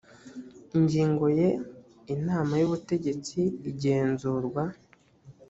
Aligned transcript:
ingingo 0.77 1.25
ya 1.39 1.49
inama 2.15 2.53
y 2.61 2.65
ubutegetsi 2.67 3.39
igenzurwa 3.69 4.63